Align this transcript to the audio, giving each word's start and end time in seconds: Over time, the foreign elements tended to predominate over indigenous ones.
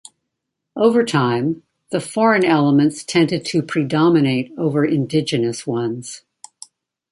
Over 0.75 1.05
time, 1.05 1.61
the 1.91 1.99
foreign 2.01 2.43
elements 2.43 3.03
tended 3.03 3.45
to 3.45 3.61
predominate 3.61 4.51
over 4.57 4.83
indigenous 4.83 5.67
ones. 5.67 6.23